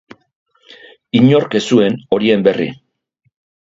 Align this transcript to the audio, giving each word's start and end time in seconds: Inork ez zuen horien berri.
Inork 1.21 1.59
ez 1.61 1.63
zuen 1.71 2.01
horien 2.19 2.51
berri. 2.51 2.71